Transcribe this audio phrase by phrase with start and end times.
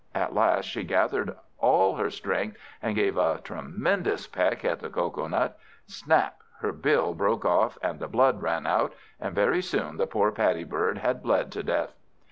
[0.15, 5.27] At last she gathered all her strength, and gave a tremendous peck at the cocoa
[5.27, 5.59] nut.
[5.85, 6.37] Snap!
[6.61, 10.63] her bill broke off, and the blood ran out, and very soon the poor Paddy
[10.63, 11.93] bird had bled to death.